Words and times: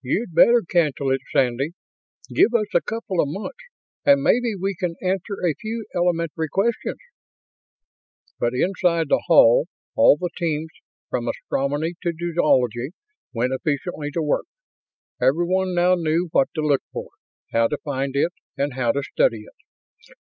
"You'd 0.00 0.34
better 0.34 0.64
cancel 0.68 1.12
it, 1.12 1.20
Sandy. 1.32 1.70
Give 2.30 2.52
us 2.52 2.66
a 2.74 2.80
couple 2.80 3.20
of 3.20 3.28
months, 3.28 3.60
and 4.04 4.20
maybe 4.20 4.56
we 4.60 4.74
can 4.74 4.96
answer 5.00 5.34
a 5.40 5.54
few 5.54 5.86
elementary 5.94 6.48
questions." 6.50 6.98
Now 8.40 8.48
inside 8.54 9.08
the 9.08 9.22
Hall, 9.28 9.66
all 9.94 10.16
the 10.16 10.30
teams, 10.36 10.70
from 11.10 11.28
Astronomy 11.28 11.94
to 12.02 12.12
Zoology, 12.34 12.90
went 13.32 13.52
efficiently 13.52 14.10
to 14.14 14.20
work. 14.20 14.46
Everyone 15.20 15.76
now 15.76 15.94
knew 15.94 16.26
what 16.32 16.48
to 16.56 16.60
look 16.60 16.82
for, 16.92 17.10
how 17.52 17.68
to 17.68 17.78
find 17.84 18.16
it, 18.16 18.32
and 18.56 18.74
how 18.74 18.90
to 18.90 19.04
study 19.04 19.44
it. 19.44 20.16